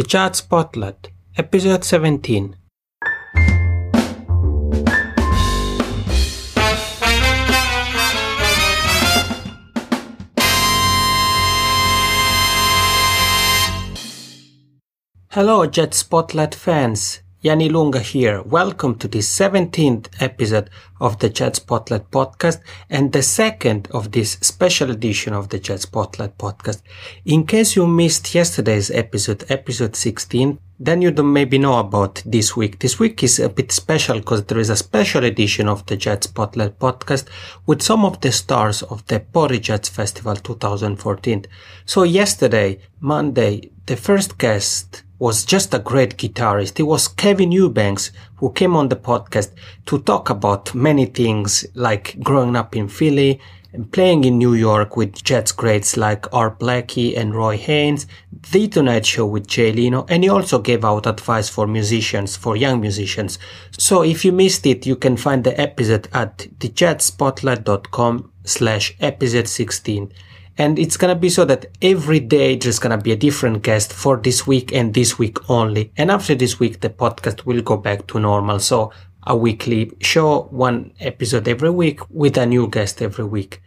[0.00, 2.56] The Jazz Spotlight, Episode 17.
[15.28, 17.20] Hello, Jazz Spotlight fans.
[17.42, 18.42] Jani Lunga here.
[18.42, 20.68] Welcome to the 17th episode
[21.00, 25.82] of the Jazz Spotlight podcast and the second of this special edition of the Jazz
[25.82, 26.82] Spotlight podcast.
[27.24, 32.58] In case you missed yesterday's episode, episode 16, then you don't maybe know about this
[32.58, 32.78] week.
[32.78, 36.24] This week is a bit special because there is a special edition of the Jazz
[36.24, 37.26] Spotlight podcast
[37.64, 41.46] with some of the stars of the Pori Jazz Festival 2014.
[41.86, 46.80] So yesterday, Monday, the first guest was just a great guitarist.
[46.80, 49.52] It was Kevin Eubanks, who came on the podcast
[49.84, 53.38] to talk about many things like growing up in Philly
[53.74, 58.06] and playing in New York with jazz greats like Art Blakey and Roy Haynes,
[58.50, 62.56] The Tonight Show with Jay Leno, and he also gave out advice for musicians, for
[62.56, 63.38] young musicians.
[63.72, 70.12] So if you missed it, you can find the episode at thejazzspotlight.com slash episode 16.
[70.58, 74.16] And it's gonna be so that every day there's gonna be a different guest for
[74.16, 75.92] this week and this week only.
[75.96, 78.58] And after this week, the podcast will go back to normal.
[78.58, 78.92] So
[79.26, 83.62] a weekly show, one episode every week with a new guest every week.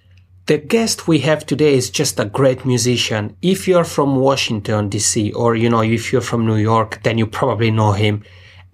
[0.45, 3.37] The guest we have today is just a great musician.
[3.41, 7.27] If you're from Washington DC or, you know, if you're from New York, then you
[7.27, 8.23] probably know him.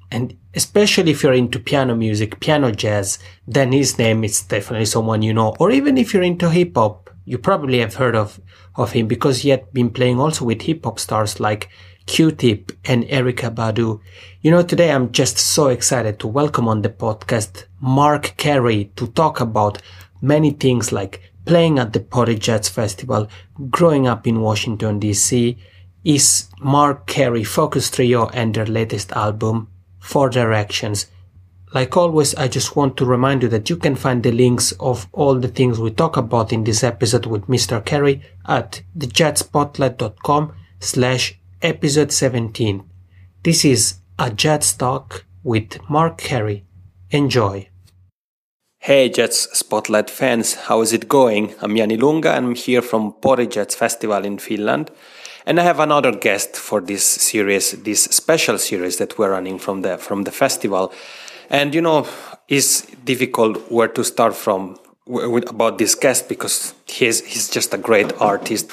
[0.10, 5.22] And especially if you're into piano music, piano jazz, then his name is definitely someone
[5.22, 5.56] you know.
[5.60, 8.42] Or even if you're into hip hop, you probably have heard of,
[8.76, 11.70] of him because he had been playing also with hip hop stars like
[12.08, 14.02] Q-Tip and Erykah Badu.
[14.42, 19.06] You know, today I'm just so excited to welcome on the podcast Marc Cary to
[19.10, 19.80] talk about
[20.24, 23.30] many things like playing at the Pori Jazz Festival,
[23.70, 25.56] growing up in Washington DC,
[26.04, 29.68] is Marc Cary Focus Trio and their latest album,
[30.00, 31.06] Four Directions.
[31.72, 35.08] Like always, I just want to remind you that you can find the links of
[35.12, 37.84] all the things we talk about in this episode with Mr.
[37.86, 42.84] Cary at thejazzspotlight.com slash episode 17.
[43.44, 46.66] This is a Jazz Talk with Marc Cary.
[47.12, 47.70] Enjoy.
[48.80, 51.54] Hey Jazz Spotlight fans, how is it going?
[51.62, 54.90] I'm Jani Lunga and I'm here from Pori Jazz Festival in Finland.
[55.46, 59.82] And I have another guest for this series, this special series that we're running from
[59.82, 60.94] the from the festival.
[61.50, 62.08] And you know,
[62.48, 64.78] it's difficult where to start from
[65.48, 68.72] about this guest because he's he's just a great artist,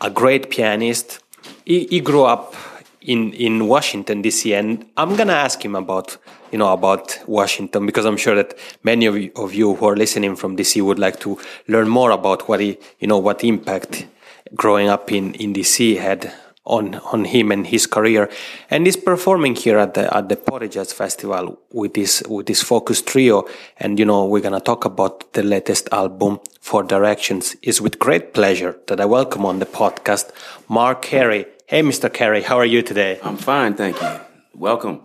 [0.00, 1.20] a great pianist.
[1.64, 2.54] He, he grew up
[3.00, 4.52] in in Washington D.C.
[4.54, 6.18] and I'm gonna ask him about
[6.50, 9.96] you know about Washington because I'm sure that many of you, of you who are
[9.96, 10.80] listening from D.C.
[10.80, 11.38] would like to
[11.68, 14.06] learn more about what he you know what impact
[14.54, 15.94] growing up in in D.C.
[15.94, 16.32] had
[16.64, 18.30] on on him and his career,
[18.70, 22.62] and he's performing here at the at the Pori Jazz Festival with his with his
[22.62, 23.46] focus trio.
[23.78, 27.56] And you know we're gonna talk about the latest album, Four Directions.
[27.62, 30.30] Is with great pleasure that I welcome on the podcast
[30.68, 31.46] Marc Cary.
[31.66, 32.12] Hey, Mr.
[32.12, 33.20] Cary, how are you today?
[33.22, 34.20] I'm fine, thank you.
[34.54, 35.00] Welcome.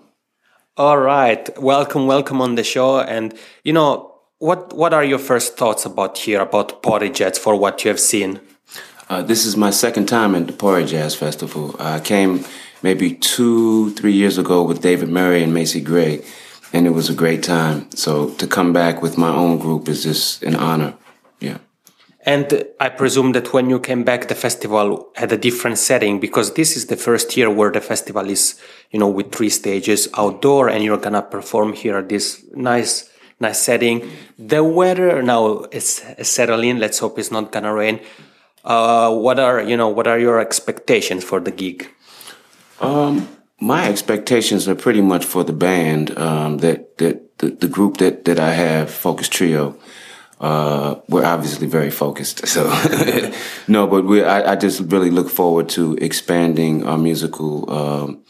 [0.78, 3.00] All right, welcome, welcome on the show.
[3.00, 3.34] And
[3.64, 7.84] you know what what are your first thoughts about here about Pori Jazz for what
[7.84, 8.42] you have seen?
[9.08, 11.76] Uh, this is my second time at the Pori Jazz Festival.
[11.80, 12.44] I came
[12.82, 16.24] maybe two, three years ago with David Murray and Macy Gray,
[16.74, 17.90] and it was a great time.
[17.92, 20.96] So to come back with my own group is just an honor.
[21.40, 21.60] Yeah.
[22.26, 26.56] And I presume that when you came back, the festival had a different setting because
[26.56, 30.68] this is the first year where the festival is, you know, with three stages outdoor,
[30.68, 33.08] and you're gonna perform here at this nice,
[33.40, 34.10] nice setting.
[34.40, 36.80] The weather now is settling.
[36.80, 38.00] Let's hope it's not gonna rain.
[38.66, 41.88] Uh, what are you know what are your expectations for the gig?
[42.82, 43.30] Um,
[43.62, 48.26] my expectations are pretty much for the band um, that that the, the, group that
[48.26, 49.78] that I have, Focus Trio.
[50.42, 52.66] Uh, we're obviously very focused, so
[53.68, 58.24] no, but we I, I, just really look forward to expanding our musical um,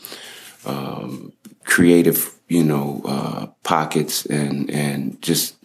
[0.66, 1.34] um,
[1.64, 5.56] creative, you know, uh, pockets and and just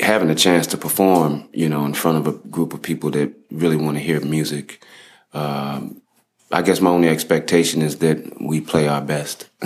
[0.00, 3.32] having a chance to perform, you know, in front of a group of people that
[3.50, 4.84] really want to hear music.
[5.32, 6.02] Um,
[6.52, 9.48] I guess my only expectation is that we play our best.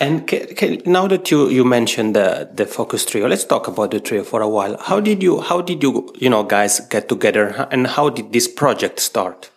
[0.00, 3.92] and can, can, now that you, you mentioned the the focus trio, let's talk about
[3.92, 4.76] the trio for a while.
[4.78, 8.48] How did you how did you you know guys get together, and how did this
[8.48, 9.50] project start?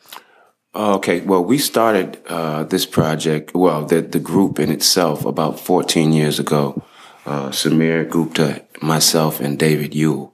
[0.73, 6.13] Okay, well, we started uh, this project, well, the the group in itself, about 14
[6.13, 6.83] years ago
[7.25, 10.33] uh, Samir Gupta, myself, and David Ewell.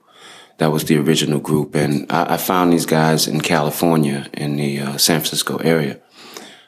[0.58, 1.76] That was the original group.
[1.76, 6.00] And I, I found these guys in California, in the uh, San Francisco area.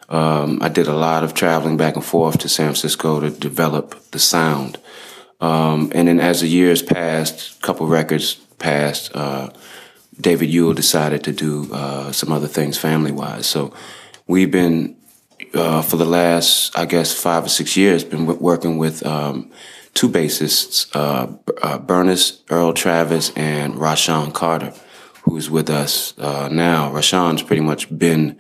[0.09, 4.11] Um, I did a lot of traveling back and forth to San Francisco to develop
[4.11, 4.79] the sound.
[5.39, 9.51] Um, and then as the years passed, a couple records passed, uh,
[10.19, 13.47] David Ewell decided to do uh, some other things family wise.
[13.47, 13.73] So
[14.27, 14.97] we've been,
[15.53, 19.49] uh, for the last, I guess, five or six years, been working with um,
[19.93, 21.27] two bassists, uh,
[21.61, 24.73] uh, Burniss Earl Travis and Rashaan Carter,
[25.23, 26.91] who is with us uh, now.
[26.91, 28.37] Rashaan's pretty much been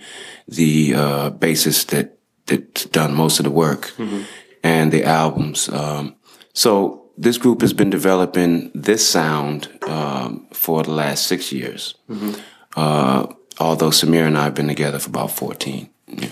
[0.47, 4.23] the uh, bassist that that's done most of the work mm-hmm.
[4.63, 5.69] and the albums.
[5.69, 6.15] Um,
[6.53, 11.95] so this group has been developing this sound um, for the last six years.
[12.09, 12.39] Mm-hmm.
[12.75, 13.27] Uh,
[13.59, 15.89] although Samir and I have been together for about 14.
[16.07, 16.29] Yeah.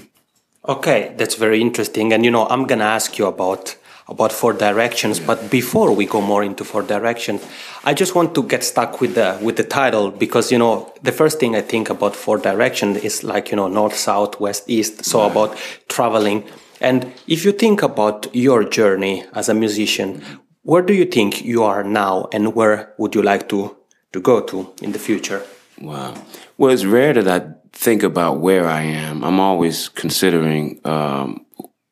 [0.67, 2.11] Okay, that's very interesting.
[2.13, 3.75] And you know, I'm gonna ask you about
[4.09, 7.45] about four directions, but before we go more into four directions,
[7.83, 11.11] I just want to get stuck with the with the title because you know the
[11.11, 15.05] first thing I think about four directions is like you know north, south, west, east.
[15.05, 15.31] So right.
[15.31, 15.57] about
[15.89, 16.43] traveling.
[16.79, 20.21] And if you think about your journey as a musician,
[20.61, 23.75] where do you think you are now and where would you like to,
[24.13, 25.43] to go to in the future?
[25.81, 26.13] Wow.
[26.57, 29.23] Well, it's rare that I think about where I am.
[29.23, 31.45] I'm always considering um,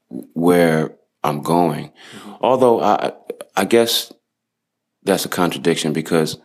[0.09, 0.95] where
[1.25, 1.89] I'm going.
[1.89, 2.33] Mm-hmm.
[2.41, 3.13] Although I,
[3.55, 4.13] I guess
[5.03, 6.37] that's a contradiction because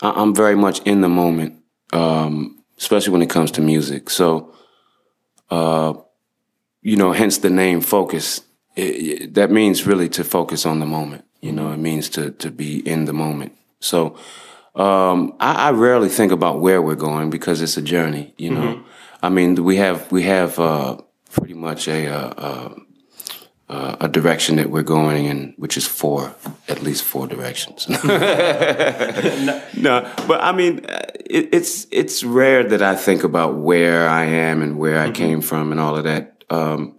[0.00, 1.60] I'm very much in the moment,
[1.92, 4.10] um, especially when it comes to music.
[4.10, 4.54] So,
[5.50, 5.94] uh,
[6.82, 8.42] you know, hence the name Focus.
[8.76, 11.24] It, it, that means really to focus on the moment.
[11.40, 13.52] You know, it means to to be in the moment.
[13.80, 14.16] So
[14.74, 18.34] um, I, I, rarely think about where we're going because it's a journey.
[18.36, 18.86] You know, mm-hmm.
[19.22, 20.98] I mean, we have we have uh,
[21.30, 22.74] pretty much a, a, uh,
[23.70, 26.34] uh, uh, a direction that we're going in, which is four,
[26.68, 27.88] at least four directions.
[27.88, 27.96] no.
[29.76, 30.14] no.
[30.26, 30.78] but I mean,
[31.26, 35.12] it, it's it's rare that I think about where I am and where I mm-hmm.
[35.12, 36.44] came from and all of that.
[36.50, 36.96] Um,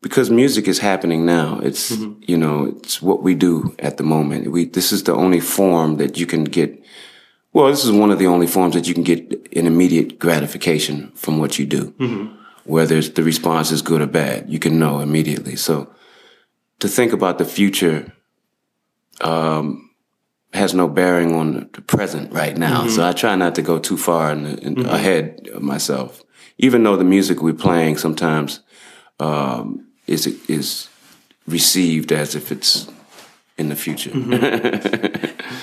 [0.00, 1.60] because music is happening now.
[1.60, 2.20] It's mm-hmm.
[2.26, 4.50] you know it's what we do at the moment.
[4.50, 6.82] We this is the only form that you can get.
[7.52, 9.20] Well, this is one of the only forms that you can get
[9.56, 12.34] an immediate gratification from what you do, mm-hmm.
[12.64, 14.50] whether the response is good or bad.
[14.50, 15.56] You can know immediately.
[15.56, 15.88] So
[16.80, 18.12] to think about the future
[19.20, 19.90] um,
[20.52, 22.82] has no bearing on the present right now.
[22.82, 22.90] Mm-hmm.
[22.90, 24.88] So I try not to go too far in, in mm-hmm.
[24.88, 26.22] ahead of myself,
[26.58, 28.60] even though the music we're playing sometimes.
[29.20, 30.88] Um, is is
[31.46, 32.88] received as if it's
[33.56, 34.10] in the future.
[34.10, 34.34] Mm-hmm.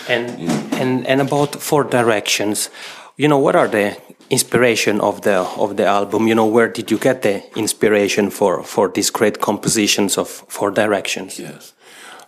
[0.11, 0.81] and yeah.
[0.81, 2.69] and and about four directions,
[3.17, 3.97] you know, what are the
[4.29, 6.27] inspiration of the of the album?
[6.27, 10.71] You know, where did you get the inspiration for for these great compositions of four
[10.71, 11.39] directions?
[11.39, 11.73] Yes.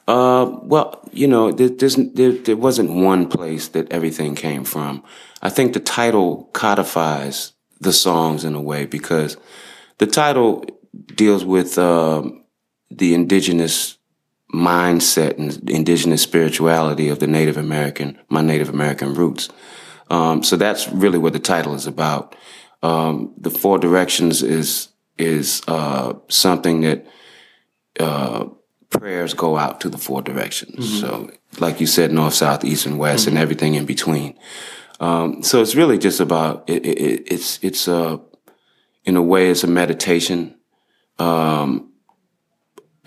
[0.07, 5.03] Uh, well, you know, there, there, there wasn't one place that everything came from.
[5.41, 7.51] I think the title codifies
[7.81, 9.35] the songs in a way because
[9.97, 10.63] the title
[11.15, 12.45] deals with um,
[12.89, 13.97] the indigenous
[14.53, 19.49] mindset and indigenous spirituality of the Native American, my Native American roots.
[20.09, 22.35] Um, so that's really what the title is about.
[22.83, 27.07] Um, the four directions is is uh, something that
[27.99, 28.45] uh,
[28.89, 30.85] prayers go out to the four directions.
[30.85, 30.99] Mm-hmm.
[30.99, 33.29] So, like you said, north, south, east, and west, mm-hmm.
[33.29, 34.37] and everything in between.
[34.99, 38.19] Um, so it's really just about it, it, it's it's a
[39.05, 40.55] in a way it's a meditation
[41.19, 41.91] um,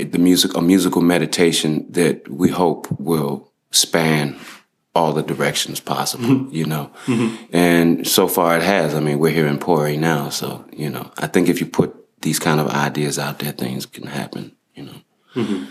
[0.09, 4.39] the music, a musical meditation that we hope will span
[5.01, 6.55] all the directions possible, mm-hmm.
[6.55, 6.91] you know.
[7.07, 7.57] Mm-hmm.
[7.57, 8.95] And so far it has.
[8.95, 11.91] I mean, we're here in Pori now, so you know, I think if you put
[12.21, 14.99] these kind of ideas out there, things can happen, you know.
[15.35, 15.65] Mm-hmm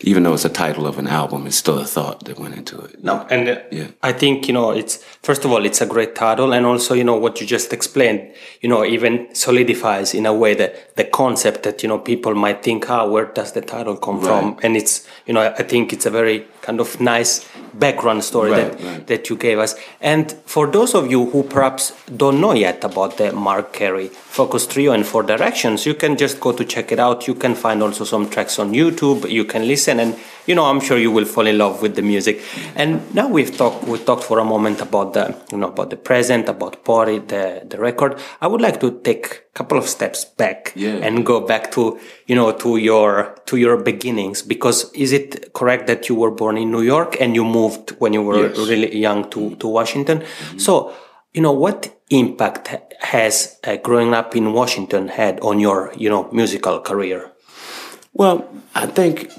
[0.00, 2.78] even though it's a title of an album, it's still a thought that went into
[2.80, 3.02] it.
[3.02, 3.88] No, and uh, yeah.
[4.02, 7.02] I think you know it's first of all it's a great title, and also you
[7.02, 8.30] know what you just explained,
[8.60, 12.62] you know, even solidifies in a way that the concept that you know people might
[12.62, 14.26] think, ah, oh, where does the title come right.
[14.26, 14.58] from?
[14.62, 18.78] And it's you know I think it's a very kind of nice background story right,
[18.78, 19.06] that right.
[19.06, 19.74] that you gave us.
[20.00, 21.92] And for those of you who perhaps
[22.22, 26.40] don't know yet about the Marc Cary Focus Trio and Four Directions, you can just
[26.40, 27.28] go to check it out.
[27.28, 29.30] You can find also some tracks on YouTube.
[29.30, 32.02] You can listen, and you know I'm sure you will fall in love with the
[32.02, 32.40] music.
[32.74, 35.96] And now we've talked we talked for a moment about the you know about the
[35.96, 38.18] present, about Pori, the the record.
[38.40, 40.94] I would like to take a couple of steps back yeah.
[41.02, 45.86] and go back to you know to your to your beginnings because is it correct
[45.86, 48.58] that you were born in New York and you moved when you were yes.
[48.58, 50.20] really young to to Washington?
[50.20, 50.58] Mm-hmm.
[50.58, 50.94] So
[51.34, 56.30] you know what impact has uh, growing up in Washington had on your you know
[56.32, 57.32] musical career?
[58.12, 59.30] Well, I think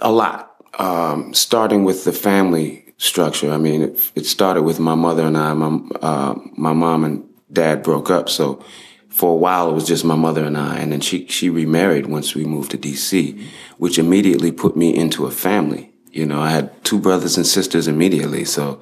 [0.00, 0.47] a lot.
[0.78, 3.50] Um, starting with the family structure.
[3.50, 5.54] I mean, it, it, started with my mother and I.
[5.54, 8.62] My uh, my mom and dad broke up, so
[9.08, 12.06] for a while it was just my mother and I, and then she she remarried
[12.06, 15.92] once we moved to D.C., which immediately put me into a family.
[16.12, 18.80] You know, I had two brothers and sisters immediately, so.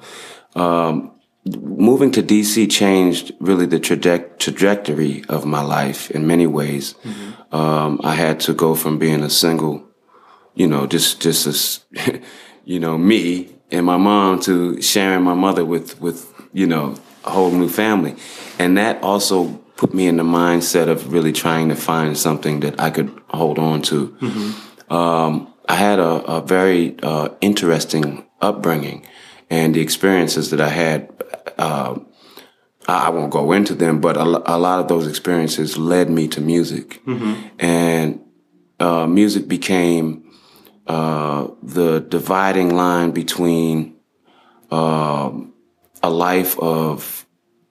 [0.55, 1.13] Um,
[1.61, 6.95] moving to DC changed really the traje- trajectory of my life in many ways.
[7.03, 7.55] Mm-hmm.
[7.55, 9.86] Um, I had to go from being a single,
[10.57, 11.85] you know, just just as,
[12.65, 17.29] you know, me and my mom to sharing my mother with with you know a
[17.29, 18.15] whole new family,
[18.57, 22.79] and that also put me in the mindset of really trying to find something that
[22.81, 24.07] I could hold on to.
[24.19, 24.93] Mm-hmm.
[24.93, 29.05] Um, I had a, a very uh, interesting upbringing,
[29.49, 31.13] and the experiences that I had.
[31.57, 31.99] Uh,
[32.89, 36.39] I won't go into them, but a, a, lot of those experiences led me to
[36.39, 37.33] music, mm-hmm.
[37.59, 38.21] and
[38.79, 40.26] uh, music became
[40.87, 43.95] uh, the dividing line between
[44.71, 45.53] um,
[46.01, 47.25] a life of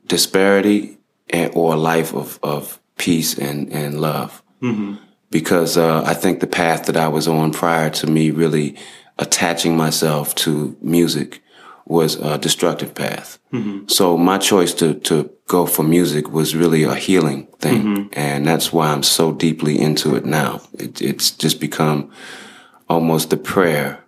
[0.06, 0.98] disparity
[1.30, 4.42] and, or a life of, of peace and, and love.
[4.62, 4.94] Mm-hmm.
[5.30, 8.76] Because uh, I think the path that I was on prior to me really
[9.18, 11.42] attaching myself to music
[11.86, 13.38] was a destructive path.
[13.52, 13.88] Mm-hmm.
[13.88, 17.82] So my choice to, to go for music was really a healing thing.
[17.82, 18.08] Mm-hmm.
[18.12, 20.60] And that's why I'm so deeply into it now.
[20.74, 22.10] It, it's just become
[22.88, 24.02] almost a prayer.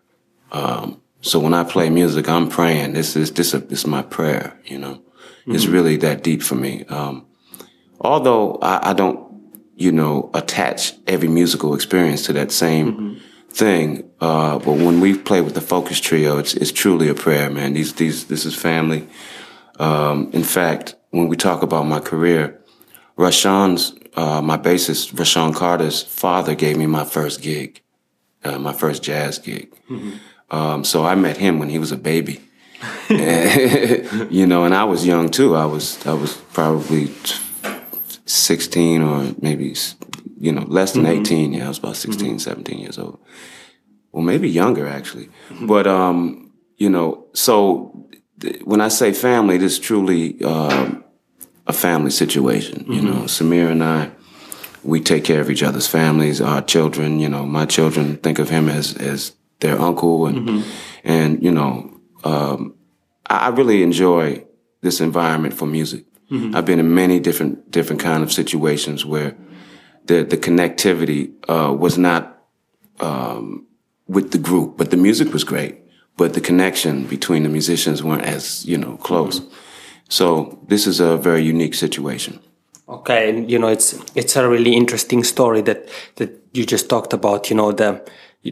[0.52, 2.92] Um, so when I play music, I'm praying.
[2.92, 4.58] This is this, is, this is my prayer.
[4.64, 5.54] You know, mm-hmm.
[5.54, 6.84] it's really that deep for me.
[6.84, 7.26] Um,
[8.00, 9.20] although I, I, don't,
[9.76, 13.18] you know, attach every musical experience to that same mm-hmm.
[13.50, 14.10] thing.
[14.20, 17.72] Uh, but when we play with the Focus Trio, it's it's truly a prayer, man.
[17.72, 19.08] These these this is family.
[19.78, 22.60] Um, in fact, when we talk about my career,
[23.16, 27.82] Rashaan's uh, my bassist, Rashaan Carter's father gave me my first gig
[28.44, 29.72] uh, my first jazz gig.
[29.90, 30.12] Mm-hmm.
[30.50, 32.40] Um, so I met him when he was a baby.
[33.10, 35.56] you know, and I was young too.
[35.56, 37.10] I was I was probably
[38.24, 39.74] sixteen or maybe
[40.38, 41.20] you know less than mm-hmm.
[41.20, 41.52] eighteen.
[41.54, 42.38] Yeah, I was about 16, mm-hmm.
[42.38, 43.18] 17 years old.
[44.12, 45.28] Well, maybe younger actually.
[45.60, 48.08] But um, you know, so
[48.40, 51.04] th- when I say family, this is truly um,
[51.66, 52.84] a family situation.
[52.90, 53.24] You know, mm-hmm.
[53.24, 54.10] Samir and I
[54.88, 57.20] we take care of each other's families, our children.
[57.20, 60.70] You know, my children think of him as as their uncle, and mm-hmm.
[61.04, 62.74] and you know, um,
[63.26, 64.44] I, really enjoy
[64.80, 66.06] this environment for music.
[66.30, 66.56] Mm-hmm.
[66.56, 69.36] I've been in many different different kind of situations where
[70.06, 72.42] the the connectivity uh, was not
[73.00, 73.66] um,
[74.06, 75.82] with the group, but the music was great.
[76.16, 79.40] But the connection between the musicians weren't as you know close.
[79.40, 79.54] Mm-hmm.
[80.08, 82.40] So this is a very unique situation.
[82.88, 87.12] Okay, and you know it's it's a really interesting story that that you just talked
[87.12, 87.50] about.
[87.50, 88.02] You know the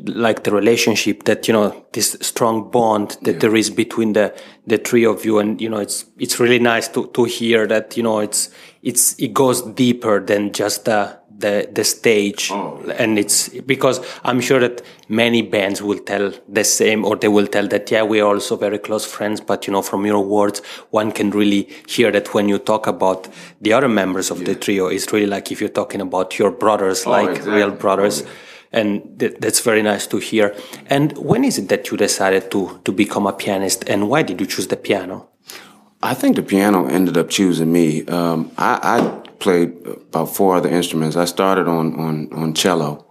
[0.04, 3.38] like the relationship that you know this strong bond that yeah.
[3.38, 4.34] there is between the
[4.66, 7.96] the three of you, and you know it's it's really nice to to hear that
[7.96, 8.50] you know it's
[8.82, 12.94] it's it goes deeper than just the the the stage oh, yeah.
[12.98, 17.46] and it's because i'm sure that many bands will tell the same or they will
[17.46, 20.60] tell that yeah we are also very close friends but you know from your words
[20.90, 23.28] one can really hear that when you talk about
[23.60, 24.46] the other members of yeah.
[24.46, 27.54] the trio it's really like if you're talking about your brothers oh, like exactly.
[27.54, 28.80] real brothers oh, yeah.
[28.80, 30.54] and th that's very nice to hear
[30.94, 34.40] and when is it that you decided to to become a pianist and why did
[34.40, 35.28] you choose the piano
[36.02, 38.04] I think the piano ended up choosing me.
[38.06, 41.16] Um, I, I, played about four other instruments.
[41.16, 43.06] I started on on on cello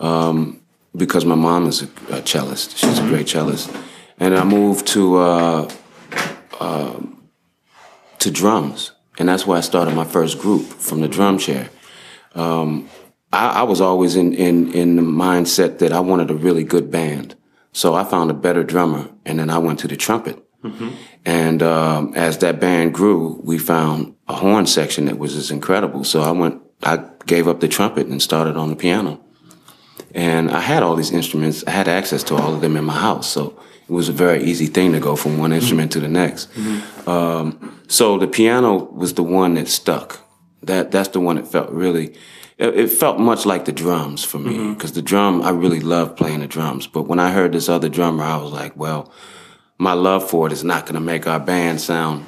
[0.00, 0.60] um,
[0.94, 2.76] because my mom is a, a, cellist.
[2.76, 3.74] She's a great cellist,
[4.18, 5.70] and I moved to uh,
[6.60, 7.00] uh,
[8.18, 11.68] to drums, and that's where I started my first group from the drum chair.
[12.34, 12.88] Um,
[13.32, 16.90] I, I was always in, in in the mindset that I wanted a really good
[16.90, 17.34] band,
[17.72, 20.90] so I found a better drummer, and then I went to the trumpet Mm-hmm.
[21.24, 26.04] And um, as that band grew, we found a horn section that was just incredible.
[26.04, 29.20] So I went, I gave up the trumpet and started on the piano.
[30.14, 31.62] And I had all these instruments.
[31.66, 33.28] I had access to all of them in my house.
[33.28, 33.58] So
[33.88, 36.00] it was a very easy thing to go from one instrument mm-hmm.
[36.00, 36.52] to the next.
[36.54, 37.08] Mm-hmm.
[37.08, 40.20] Um, so the piano was the one that stuck.
[40.62, 42.16] That that's the one that felt really.
[42.58, 44.96] It, it felt much like the drums for me because mm-hmm.
[44.96, 46.86] the drum I really loved playing the drums.
[46.86, 49.12] But when I heard this other drummer, I was like, well,
[49.78, 52.26] my love for it is not going to make our band sound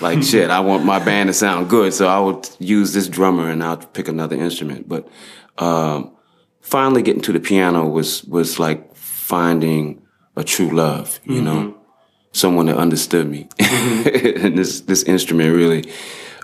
[0.00, 0.50] like shit.
[0.50, 3.76] I want my band to sound good, so I would use this drummer and I'll
[3.76, 4.88] pick another instrument.
[4.88, 5.08] But
[5.58, 6.12] um,
[6.60, 10.02] finally, getting to the piano was was like finding
[10.36, 11.20] a true love.
[11.24, 11.44] You mm-hmm.
[11.44, 11.76] know,
[12.32, 13.48] someone that understood me.
[13.58, 14.44] Mm-hmm.
[14.46, 15.90] and this this instrument really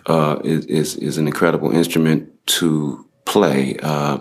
[0.07, 3.77] uh, is, is, is an incredible instrument to play.
[3.83, 4.19] Uh,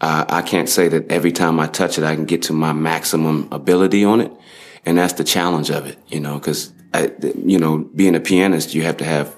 [0.00, 2.72] I, I can't say that every time I touch it, I can get to my
[2.72, 4.32] maximum ability on it
[4.84, 6.72] and that's the challenge of it, you know, because
[7.44, 9.34] you know, being a pianist, you have to have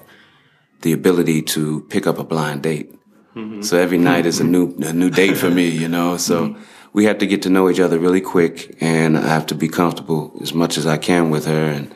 [0.81, 2.91] the ability to pick up a blind date.
[3.35, 3.61] Mm-hmm.
[3.61, 6.17] So every night is a new a new date for me, you know.
[6.17, 6.63] So mm-hmm.
[6.93, 9.67] we have to get to know each other really quick, and I have to be
[9.67, 11.93] comfortable as much as I can with her, and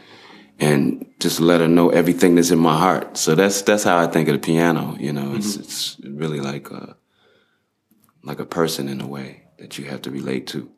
[0.60, 3.18] and just let her know everything that's in my heart.
[3.18, 4.96] So that's that's how I think of the piano.
[5.00, 5.62] You know, it's mm-hmm.
[5.62, 6.98] it's really like a
[8.24, 10.70] like a person in a way that you have to relate to.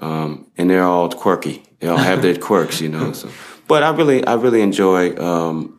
[0.00, 1.62] Um, and they're all quirky.
[1.78, 3.12] They all have their quirks, you know.
[3.12, 3.28] So,
[3.68, 5.78] but I really I really enjoy um,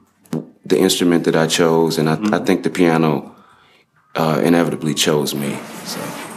[0.65, 3.35] the instrument that I chose, and I, I think the piano
[4.15, 5.59] uh, inevitably chose me.
[5.85, 6.30] So.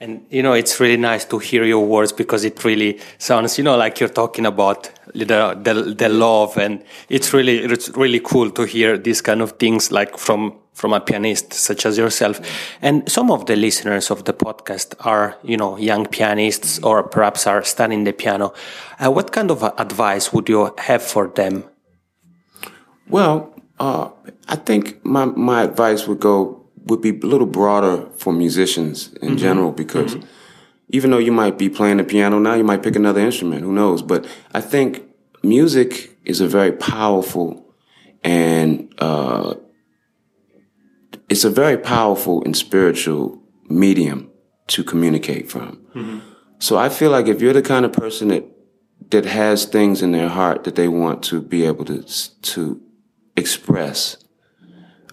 [0.00, 3.64] And you know, it's really nice to hear your words because it really sounds, you
[3.64, 8.50] know, like you're talking about the the, the love, and it's really it's really cool
[8.52, 12.40] to hear these kind of things like from from a pianist such as yourself.
[12.80, 17.48] And some of the listeners of the podcast are, you know, young pianists or perhaps
[17.48, 18.54] are studying the piano.
[19.00, 21.64] Uh, what kind of advice would you have for them?
[23.08, 24.10] Well, uh,
[24.48, 26.57] I think my my advice would go
[26.88, 29.36] would be a little broader for musicians in mm-hmm.
[29.36, 30.26] general because mm-hmm.
[30.88, 33.62] even though you might be playing the piano now, you might pick another instrument.
[33.62, 34.02] Who knows?
[34.02, 35.04] But I think
[35.42, 37.64] music is a very powerful
[38.24, 39.54] and uh,
[41.28, 44.30] it's a very powerful and spiritual medium
[44.68, 45.76] to communicate from.
[45.94, 46.18] Mm-hmm.
[46.58, 48.44] So I feel like if you're the kind of person that
[49.10, 52.80] that has things in their heart that they want to be able to to
[53.36, 54.16] express,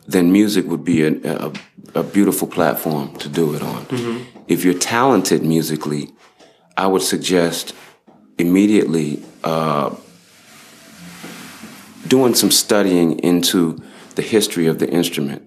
[0.07, 1.13] then music would be a,
[1.47, 1.51] a,
[1.95, 3.85] a beautiful platform to do it on.
[4.47, 6.11] If you're talented musically,
[6.77, 7.73] I would suggest
[8.37, 9.95] immediately uh,
[12.07, 13.81] doing some studying into
[14.15, 15.41] the history of the instrument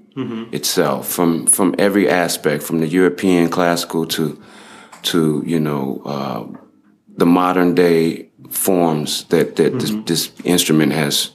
[0.52, 4.42] itself, from from every aspect, from the European classical to
[5.02, 6.44] to you know uh,
[7.16, 11.30] the modern day forms that that this, this instrument has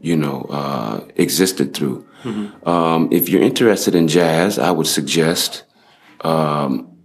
[0.00, 2.06] you know uh, existed through.
[2.64, 5.64] Um, if you're interested in jazz, I would suggest
[6.20, 6.98] um,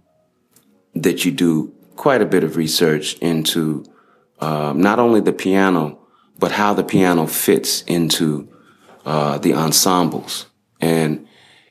[0.94, 3.84] that you do quite a bit of research into
[4.40, 5.98] um, not only the piano,
[6.38, 8.48] but how the piano fits into
[9.06, 10.46] uh, the ensembles,
[10.80, 11.26] and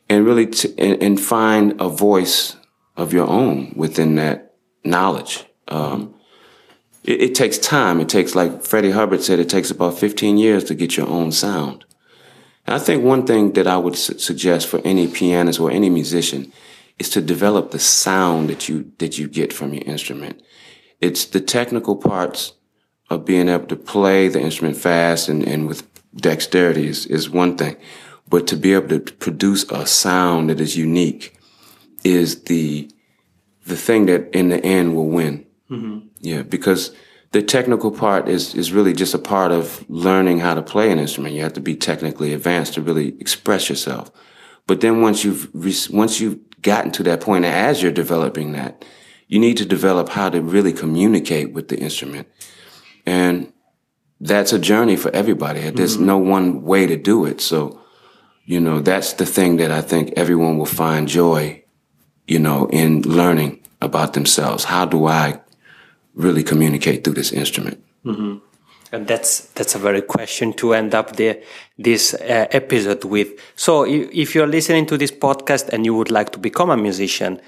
[0.10, 2.56] and really t- and, and find a voice
[2.97, 5.45] of your own within that knowledge.
[5.67, 6.14] Um,
[7.06, 8.00] it, it takes time.
[8.00, 11.32] It takes, like Freddie Hubbard said, it takes about 15 years to get your own
[11.32, 11.86] sound.
[12.65, 15.89] And I think one thing that I would su- suggest for any pianist or any
[15.89, 16.52] musician
[16.98, 20.41] is to develop the sound that you that you get from your instrument.
[21.02, 22.54] It's the technical parts
[23.10, 25.84] of being able to play the instrument fast and, and with
[26.15, 27.76] dexterity is, is one thing.
[28.28, 31.38] But to be able to produce a sound that is unique
[32.04, 32.89] is the
[33.65, 35.46] the thing that in the end will win.
[35.70, 36.08] Mm-hmm.
[36.25, 36.91] Yeah, because
[37.33, 40.97] the technical part is is really just a part of learning how to play an
[40.97, 41.35] instrument.
[41.35, 44.11] You have to be technically advanced to really express yourself.
[44.65, 48.53] But then once you've re- once you've gotten to that point, and as you're developing
[48.53, 48.83] that,
[49.27, 52.27] you need to develop how to really communicate with the instrument,
[53.05, 53.53] and
[54.19, 55.69] that's a journey for everybody.
[55.69, 56.07] There's mm-hmm.
[56.07, 57.39] no one way to do it.
[57.39, 57.79] So,
[58.45, 61.63] you know, that's the thing that I think everyone will find joy,
[62.27, 64.63] you know, in learning about themselves.
[64.63, 65.41] How do I
[66.15, 67.84] really communicate through this instrument?
[68.91, 71.41] And that's that's a very question to end up the
[71.78, 73.30] this uh, episode with.
[73.56, 77.41] So if you're listening to this podcast and you would like to become a musician,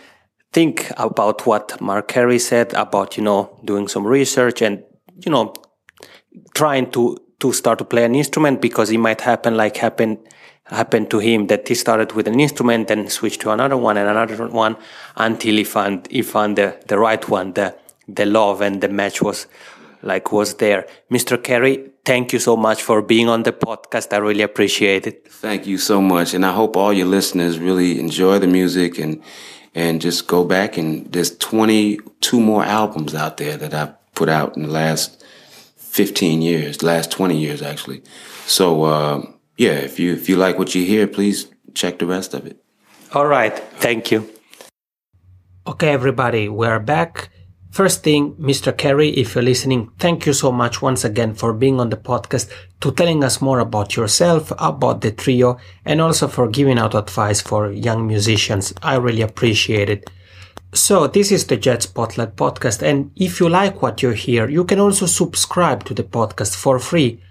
[0.51, 4.83] think about what Marc Cary said about you know doing some research and
[5.25, 5.53] you know
[6.53, 10.17] trying to to start to play an instrument because it might happen like happen
[10.65, 14.09] happened to him that he started with an instrument and switched to another one and
[14.09, 14.75] another one
[15.15, 17.73] until he found he found the the right one the
[18.07, 19.47] the love and the match was
[20.01, 24.17] like was there mr Cary thank you so much for being on the podcast i
[24.17, 28.39] really appreciate it Thank you so much, and I hope all your listeners really enjoy
[28.39, 29.21] the music and
[29.75, 34.55] and just go back and there's 22 more albums out there that I've put out
[34.57, 35.23] in the last
[35.75, 38.01] 15 years, last 20 years actually.
[38.47, 39.21] So uh,
[39.57, 42.57] yeah, if you if you like what you hear, please check the rest of it.
[43.13, 43.55] All right.
[43.79, 44.27] Thank you.
[45.67, 47.29] Okay, everybody, we're back.
[47.77, 48.75] First thing, Mr.
[48.75, 52.51] Cary, if you're listening, thank you so much once again for being on the podcast,
[52.81, 57.39] to telling us more about yourself, about the trio, and also for giving out advice
[57.39, 58.73] for young musicians.
[58.81, 60.09] I really appreciate it.
[60.73, 64.63] So, this is the Jazz Spotlight podcast, and if you like what you hear, you
[64.63, 67.21] can also subscribe to the podcast for free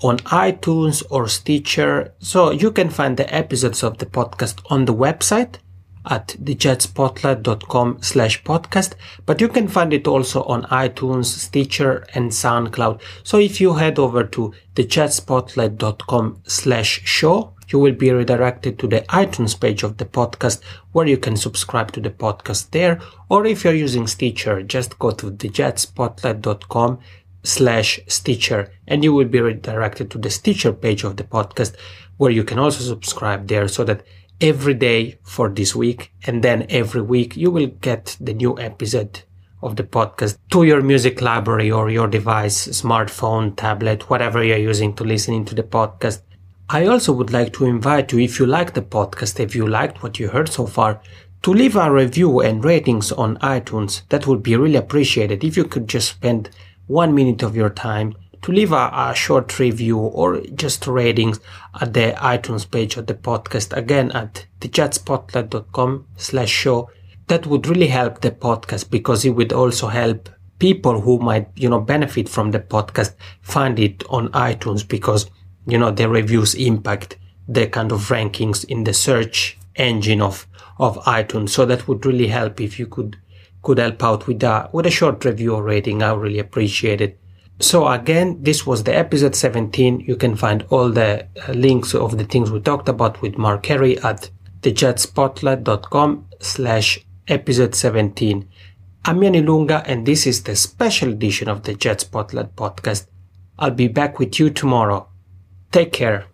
[0.00, 2.12] on iTunes or Stitcher.
[2.18, 5.58] So you can find the episodes of the podcast on the website
[6.04, 13.00] at thejazzspotlight.com slash podcast, but you can find it also on iTunes, Stitcher, and SoundCloud.
[13.22, 19.00] So if you head over to thejazzspotlight.com slash show, you will be redirected to the
[19.02, 20.60] iTunes page of the podcast
[20.92, 23.00] where you can subscribe to the podcast there.
[23.30, 26.98] Or if you're using Stitcher, just go to thejazzspotlight.com
[27.44, 31.74] slash Stitcher and you will be redirected to the Stitcher page of the podcast
[32.18, 34.04] where you can also subscribe there so that
[34.42, 39.22] every day for this week and then every week you will get the new episode
[39.62, 44.92] of the podcast to your music library or your device, smartphone, tablet, whatever you're using
[44.92, 46.22] to listening to the podcast.
[46.68, 50.02] I also would like to invite you, if you like the podcast, if you liked
[50.02, 51.00] what you heard so far,
[51.42, 54.02] to leave a review and ratings on iTunes.
[54.08, 56.50] That would be really appreciated if you could just spend
[56.88, 61.40] one minute of your time to leave a, a, short review or just ratings
[61.80, 63.76] at the iTunes page of the podcast.
[63.76, 66.90] Again, at thejazzspotlight.com slash show.
[67.28, 70.28] That would really help the podcast because it would also help
[70.58, 75.30] people who might, you know, benefit from the podcast find it on iTunes because,
[75.66, 80.46] you know, the reviews impact the kind of rankings in the search engine of,
[80.78, 81.50] of iTunes.
[81.50, 83.16] So that would really help if you could,
[83.62, 86.02] could help out with a, with a short review or rating.
[86.02, 87.21] I really appreciate it.
[87.60, 90.00] So again, this was the episode 17.
[90.00, 93.62] You can find all the uh, links of the things we talked about with Marc
[93.62, 94.30] Cary at
[94.62, 98.48] thejazzspotlight.com slash episode 17.
[99.04, 103.06] I'm Yanni Lunga and this is the special edition of the Jazz Spotlight podcast.
[103.58, 105.08] I'll be back with you tomorrow.
[105.70, 106.26] Take care.